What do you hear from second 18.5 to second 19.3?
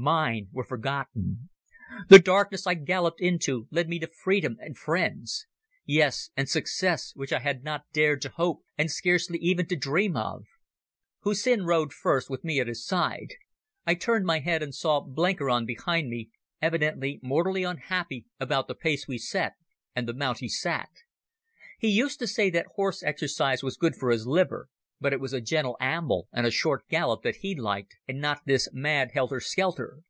the pace we